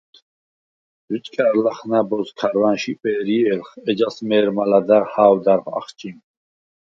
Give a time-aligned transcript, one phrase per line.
[1.07, 6.17] ჯჷჭკა̈რ ლახ ნა̈ბოზს ქარვანშვ იპვე̄რჲე̄ლხ, ეჯას მე̄რმა ლადა̈ღ ჰა̄ვდა̈რ ახჭიმ.